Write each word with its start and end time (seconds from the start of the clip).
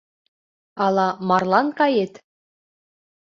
Ала 0.85 1.07
марлан 1.27 1.67
кает? 1.77 2.13